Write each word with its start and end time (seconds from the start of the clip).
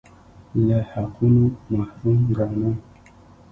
له 0.67 0.77
حقونو 0.91 1.43
محروم 1.75 2.19
ګاڼه 2.35 2.69